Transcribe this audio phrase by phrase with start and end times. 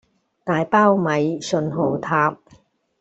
[0.43, 2.35] 大包米訊號塔